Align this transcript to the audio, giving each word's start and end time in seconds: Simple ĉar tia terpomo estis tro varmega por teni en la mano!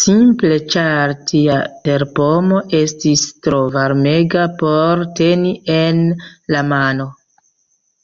Simple 0.00 0.58
ĉar 0.74 1.14
tia 1.30 1.56
terpomo 1.88 2.60
estis 2.82 3.26
tro 3.48 3.58
varmega 3.78 4.46
por 4.62 5.04
teni 5.22 5.52
en 5.80 6.00
la 6.56 6.64
mano! 6.72 7.10